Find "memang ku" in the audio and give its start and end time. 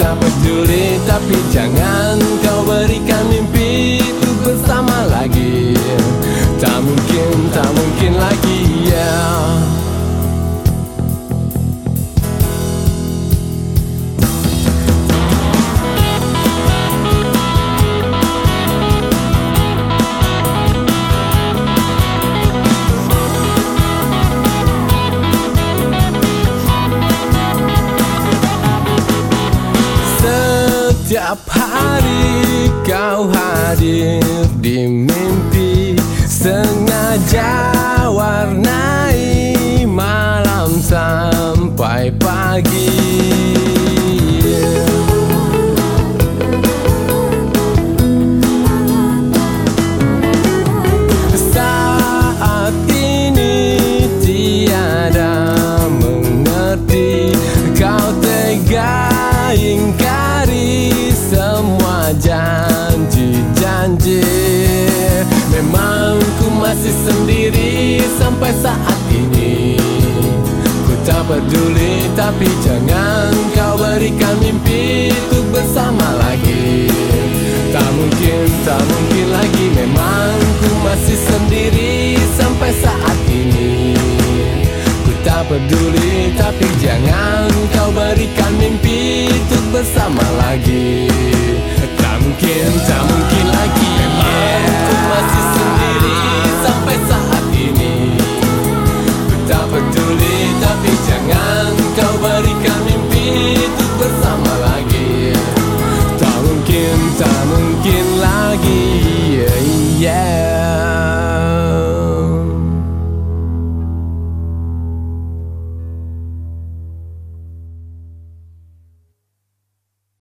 79.78-80.68